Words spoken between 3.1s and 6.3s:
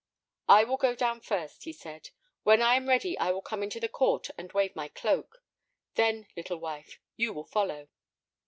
I will come into the court and wave my cloak. Then,